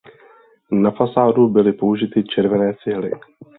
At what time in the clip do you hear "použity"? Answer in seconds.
1.73-2.23